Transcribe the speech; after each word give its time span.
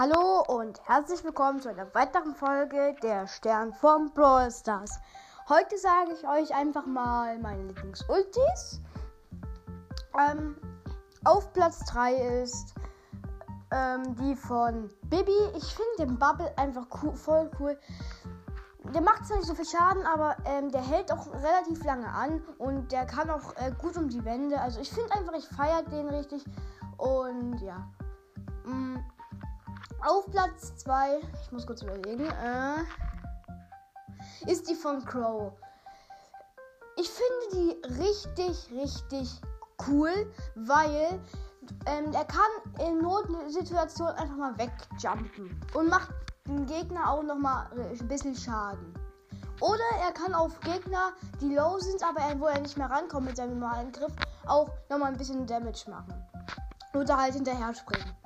Hallo 0.00 0.42
und 0.48 0.80
herzlich 0.88 1.22
willkommen 1.24 1.60
zu 1.60 1.68
einer 1.68 1.94
weiteren 1.94 2.34
Folge 2.34 2.96
der 3.02 3.26
Stern 3.26 3.74
vom 3.74 4.10
Brawl 4.14 4.50
Stars. 4.50 4.98
Heute 5.46 5.76
sage 5.76 6.12
ich 6.14 6.26
euch 6.26 6.54
einfach 6.54 6.86
mal 6.86 7.38
meine 7.38 7.64
Lieblings-Ultis. 7.64 8.80
Ähm, 10.18 10.56
auf 11.24 11.52
Platz 11.52 11.84
3 11.84 12.14
ist 12.14 12.74
ähm, 13.72 14.16
die 14.16 14.36
von 14.36 14.88
Bibi. 15.10 15.36
Ich 15.54 15.74
finde 15.74 16.06
den 16.06 16.18
Bubble 16.18 16.50
einfach 16.56 16.86
cool, 17.02 17.12
voll 17.14 17.50
cool. 17.60 17.78
Der 18.94 19.02
macht 19.02 19.26
zwar 19.26 19.36
nicht 19.36 19.48
so 19.48 19.54
viel 19.54 19.66
Schaden, 19.66 20.06
aber 20.06 20.34
ähm, 20.46 20.70
der 20.70 20.80
hält 20.80 21.12
auch 21.12 21.26
relativ 21.26 21.84
lange 21.84 22.08
an 22.08 22.42
und 22.56 22.90
der 22.90 23.04
kann 23.04 23.28
auch 23.28 23.54
äh, 23.56 23.70
gut 23.78 23.98
um 23.98 24.08
die 24.08 24.24
Wände. 24.24 24.58
Also 24.58 24.80
ich 24.80 24.88
finde 24.88 25.12
einfach, 25.12 25.34
ich 25.34 25.46
feiere 25.46 25.82
den 25.82 26.08
richtig. 26.08 26.42
Und 26.96 27.58
ja. 27.60 27.86
Mm. 28.64 28.96
Auf 29.98 30.30
Platz 30.30 30.76
2, 30.76 31.20
ich 31.42 31.52
muss 31.52 31.66
kurz 31.66 31.82
überlegen, 31.82 32.26
äh, 32.26 32.76
ist 34.50 34.68
die 34.68 34.74
von 34.74 35.04
Crow. 35.04 35.52
Ich 36.96 37.10
finde 37.10 37.48
die 37.52 37.76
richtig, 38.00 38.70
richtig 38.72 39.40
cool, 39.88 40.32
weil 40.54 41.20
ähm, 41.86 42.12
er 42.12 42.24
kann 42.24 42.50
in 42.78 43.02
Notsituationen 43.02 44.14
einfach 44.16 44.36
mal 44.36 44.58
wegjumpen 44.58 45.60
und 45.74 45.88
macht 45.88 46.10
dem 46.46 46.66
Gegner 46.66 47.10
auch 47.10 47.22
nochmal 47.22 47.66
ein 47.72 48.08
bisschen 48.08 48.34
Schaden. 48.34 48.94
Oder 49.60 49.84
er 50.02 50.12
kann 50.12 50.34
auf 50.34 50.58
Gegner, 50.60 51.12
die 51.40 51.54
low 51.54 51.78
sind, 51.78 52.02
aber 52.02 52.20
wo 52.40 52.46
er 52.46 52.60
nicht 52.60 52.78
mehr 52.78 52.90
rankommt 52.90 53.26
mit 53.26 53.36
seinem 53.36 53.58
normalen 53.58 53.92
Griff, 53.92 54.12
auch 54.46 54.70
nochmal 54.88 55.12
ein 55.12 55.18
bisschen 55.18 55.46
Damage 55.46 55.90
machen. 55.90 56.14
Oder 56.94 57.18
halt 57.18 57.34
hinterher 57.34 57.74
springen. 57.74 58.16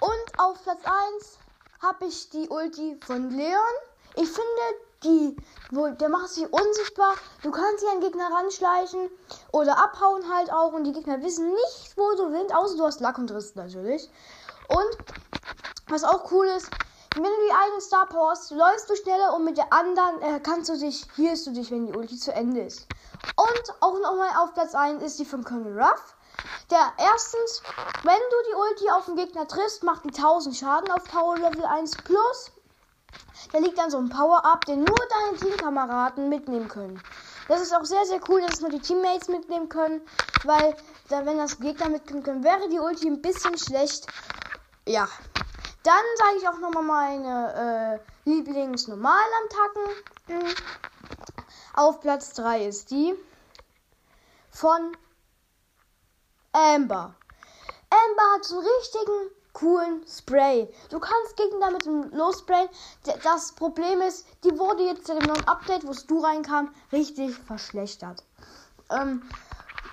Und 0.00 0.23
auf 0.44 0.62
Platz 0.62 0.80
1 0.84 1.38
habe 1.80 2.04
ich 2.04 2.28
die 2.28 2.48
Ulti 2.48 3.00
von 3.06 3.30
Leon. 3.30 3.74
Ich 4.16 4.28
finde, 4.28 4.62
die, 5.02 5.36
wo, 5.70 5.88
der 5.88 6.10
macht 6.10 6.28
sich 6.28 6.44
unsichtbar. 6.52 7.14
Du 7.42 7.50
kannst 7.50 7.80
hier 7.80 7.90
einen 7.90 8.02
Gegner 8.02 8.30
ranschleichen 8.30 9.10
oder 9.52 9.82
abhauen 9.82 10.22
halt 10.32 10.52
auch. 10.52 10.72
Und 10.72 10.84
die 10.84 10.92
Gegner 10.92 11.22
wissen 11.22 11.50
nicht, 11.50 11.96
wo 11.96 12.14
du 12.16 12.30
bist, 12.30 12.54
außer 12.54 12.76
du 12.76 12.84
hast 12.84 13.00
Lack 13.00 13.16
und 13.16 13.30
Riss 13.32 13.54
natürlich. 13.54 14.10
Und 14.68 14.98
was 15.88 16.04
auch 16.04 16.30
cool 16.30 16.46
ist, 16.46 16.70
wenn 17.14 17.22
du 17.22 17.30
die 17.30 17.54
eigene 17.54 17.80
Star 17.80 18.06
Power 18.06 18.34
läufst 18.50 18.90
du 18.90 18.96
schneller 18.96 19.34
und 19.34 19.44
mit 19.44 19.56
der 19.56 19.72
anderen 19.72 20.20
äh, 20.20 20.40
kannst 20.40 20.68
du 20.68 20.78
dich, 20.78 21.06
hielst 21.16 21.46
du 21.46 21.52
dich, 21.52 21.70
wenn 21.70 21.86
die 21.86 21.96
Ulti 21.96 22.18
zu 22.18 22.34
Ende 22.34 22.62
ist. 22.62 22.86
Und 23.36 23.74
auch 23.80 23.98
nochmal 23.98 24.30
auf 24.38 24.52
Platz 24.52 24.74
1 24.74 25.02
ist 25.02 25.18
die 25.18 25.24
von 25.24 25.42
Colonel 25.42 25.80
Ruff. 25.80 26.16
Der 26.70 26.92
erstens, 26.98 27.62
wenn 28.02 28.14
du 28.14 28.36
die 28.50 28.54
Ulti 28.54 28.90
auf 28.90 29.06
den 29.06 29.16
Gegner 29.16 29.46
triffst, 29.46 29.82
macht 29.82 30.04
die 30.04 30.14
1000 30.14 30.56
Schaden 30.56 30.90
auf 30.90 31.04
Power 31.04 31.36
Level 31.36 31.64
1 31.64 31.96
plus. 32.04 32.52
Da 33.52 33.58
liegt 33.58 33.78
dann 33.78 33.90
so 33.90 33.98
ein 33.98 34.08
Power-Up, 34.08 34.64
den 34.64 34.80
nur 34.82 34.96
deine 35.10 35.36
Teamkameraden 35.36 36.28
mitnehmen 36.28 36.68
können. 36.68 37.00
Das 37.48 37.60
ist 37.60 37.74
auch 37.74 37.84
sehr, 37.84 38.04
sehr 38.06 38.20
cool, 38.28 38.40
dass 38.40 38.60
nur 38.60 38.70
die 38.70 38.80
Teammates 38.80 39.28
mitnehmen 39.28 39.68
können, 39.68 40.00
weil 40.44 40.74
da, 41.08 41.26
wenn 41.26 41.38
das 41.38 41.58
Gegner 41.58 41.90
mitnehmen 41.90 42.22
können, 42.22 42.42
wäre 42.42 42.68
die 42.70 42.80
Ulti 42.80 43.06
ein 43.06 43.20
bisschen 43.20 43.58
schlecht. 43.58 44.06
Ja. 44.86 45.08
Dann 45.82 46.04
sage 46.16 46.36
ich 46.38 46.48
auch 46.48 46.58
nochmal 46.58 46.82
meine 46.82 48.00
äh, 48.26 48.30
Lieblings-Normalattacken. 48.30 49.82
Hm. 50.28 50.54
Auf 51.74 52.00
Platz 52.00 52.32
3 52.32 52.64
ist 52.64 52.90
die 52.90 53.14
von 54.50 54.96
Amber. 56.54 57.16
Amber 57.90 58.34
hat 58.34 58.44
so 58.44 58.58
einen 58.58 58.68
richtigen 58.68 59.30
coolen 59.52 60.06
Spray. 60.06 60.72
Du 60.88 61.00
kannst 61.00 61.36
Gegner 61.36 61.72
damit 61.72 62.12
lossprayen. 62.12 62.68
Das 63.24 63.52
Problem 63.52 64.00
ist, 64.02 64.24
die 64.44 64.56
wurde 64.56 64.84
jetzt 64.84 65.08
in 65.08 65.16
dem 65.16 65.26
neuen 65.26 65.48
Update, 65.48 65.84
wo 65.84 65.90
es 65.90 66.06
du 66.06 66.20
reinkam, 66.20 66.72
richtig 66.92 67.36
verschlechtert. 67.36 68.22
Ähm, 68.88 69.22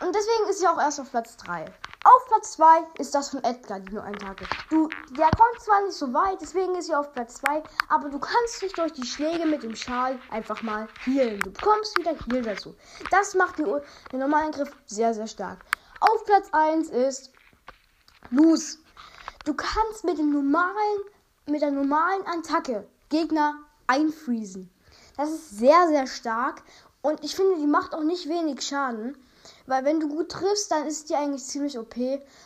und 0.00 0.14
deswegen 0.14 0.50
ist 0.50 0.60
sie 0.60 0.68
auch 0.68 0.78
erst 0.78 1.00
auf 1.00 1.10
Platz 1.10 1.38
3. 1.38 1.64
Auf 2.04 2.26
Platz 2.28 2.52
2 2.52 2.64
ist 2.98 3.14
das 3.14 3.30
von 3.30 3.42
Edgar, 3.42 3.80
die 3.80 3.94
nur 3.94 4.02
einen 4.02 4.18
Tag 4.18 4.36
Du, 4.68 4.88
der 5.10 5.30
kommt 5.30 5.60
zwar 5.60 5.82
nicht 5.82 5.96
so 5.96 6.12
weit, 6.12 6.40
deswegen 6.42 6.74
ist 6.74 6.86
sie 6.86 6.94
auf 6.94 7.12
Platz 7.12 7.36
2, 7.36 7.62
aber 7.88 8.08
du 8.10 8.18
kannst 8.18 8.60
dich 8.60 8.72
durch 8.74 8.92
die 8.92 9.06
Schläge 9.06 9.46
mit 9.46 9.62
dem 9.62 9.76
Schal 9.76 10.18
einfach 10.30 10.62
mal 10.62 10.88
healen. 11.04 11.40
Du 11.40 11.50
bekommst 11.50 11.98
wieder 11.98 12.12
Heal 12.12 12.42
dazu. 12.42 12.74
Das 13.10 13.34
macht 13.34 13.58
den 13.58 13.80
normalen 14.12 14.52
Griff 14.52 14.74
sehr, 14.86 15.14
sehr 15.14 15.26
stark. 15.26 15.58
Auf 16.00 16.24
Platz 16.24 16.48
1 16.52 16.88
ist 16.88 17.30
Loose. 18.30 18.78
Du 19.44 19.52
kannst 19.52 20.02
mit 20.02 20.16
dem 20.16 20.32
normalen, 20.32 21.00
mit 21.46 21.60
der 21.60 21.70
normalen 21.70 22.26
Attacke 22.26 22.86
Gegner 23.10 23.56
einfriesen. 23.86 24.70
Das 25.18 25.28
ist 25.28 25.58
sehr, 25.58 25.88
sehr 25.88 26.06
stark. 26.06 26.62
Und 27.02 27.22
ich 27.22 27.36
finde, 27.36 27.56
die 27.56 27.66
macht 27.66 27.94
auch 27.94 28.02
nicht 28.02 28.30
wenig 28.30 28.62
Schaden. 28.62 29.14
Weil 29.66 29.84
wenn 29.84 30.00
du 30.00 30.08
gut 30.08 30.30
triffst, 30.30 30.70
dann 30.70 30.86
ist 30.86 31.10
die 31.10 31.16
eigentlich 31.16 31.44
ziemlich 31.44 31.78
OP. 31.78 31.96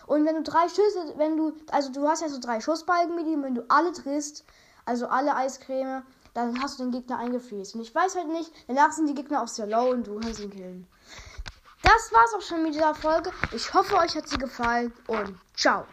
Und 0.08 0.26
wenn 0.26 0.34
du 0.34 0.42
drei 0.42 0.68
Schüsse, 0.68 1.14
wenn 1.16 1.36
du, 1.36 1.52
also 1.70 1.92
du 1.92 2.08
hast 2.08 2.22
ja 2.22 2.28
so 2.28 2.40
drei 2.40 2.60
Schussbalken 2.60 3.14
mit 3.14 3.26
ihm, 3.26 3.44
wenn 3.44 3.54
du 3.54 3.64
alle 3.68 3.92
triffst, 3.92 4.44
also 4.84 5.06
alle 5.06 5.36
Eiscreme, 5.36 6.02
dann 6.34 6.60
hast 6.60 6.80
du 6.80 6.82
den 6.82 6.92
Gegner 6.92 7.18
eingefriest. 7.18 7.76
Und 7.76 7.82
ich 7.82 7.94
weiß 7.94 8.16
halt 8.16 8.28
nicht, 8.28 8.50
danach 8.66 8.90
sind 8.90 9.06
die 9.06 9.14
Gegner 9.14 9.42
auch 9.42 9.48
sehr 9.48 9.68
low 9.68 9.90
und 9.90 10.08
du 10.08 10.18
kannst 10.18 10.40
ihn 10.40 10.50
killen. 10.50 10.88
Das 11.84 12.10
war's 12.12 12.34
auch 12.34 12.40
schon 12.40 12.62
mit 12.62 12.74
dieser 12.74 12.94
Folge. 12.94 13.30
Ich 13.52 13.74
hoffe, 13.74 13.94
euch 13.96 14.16
hat 14.16 14.26
sie 14.26 14.38
gefallen 14.38 14.92
und 15.06 15.38
ciao. 15.54 15.86